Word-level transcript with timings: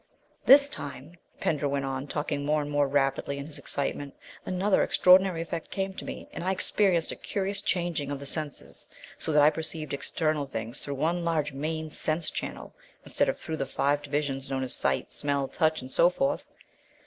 "This 0.47 0.67
time," 0.67 1.15
Pender 1.39 1.67
went 1.69 1.85
on, 1.85 2.07
talking 2.07 2.43
more 2.43 2.63
and 2.63 2.71
more 2.71 2.87
rapidly 2.87 3.37
in 3.37 3.45
his 3.45 3.59
excitement, 3.59 4.15
"another 4.47 4.81
extraordinary 4.81 5.43
effect 5.43 5.69
came 5.69 5.93
to 5.93 6.05
me, 6.05 6.27
and 6.33 6.43
I 6.43 6.49
experienced 6.51 7.11
a 7.11 7.15
curious 7.15 7.61
changing 7.61 8.09
of 8.09 8.19
the 8.19 8.25
senses, 8.25 8.89
so 9.19 9.31
that 9.31 9.43
I 9.43 9.51
perceived 9.51 9.93
external 9.93 10.47
things 10.47 10.79
through 10.79 10.95
one 10.95 11.23
large 11.23 11.53
main 11.53 11.91
sense 11.91 12.31
channel 12.31 12.73
instead 13.05 13.29
of 13.29 13.37
through 13.37 13.57
the 13.57 13.67
five 13.67 14.01
divisions 14.01 14.49
known 14.49 14.63
as 14.63 14.73
sight, 14.73 15.13
smell, 15.13 15.47
touch, 15.47 15.83
and 15.83 15.91
so 15.91 16.09
forth. 16.09 16.49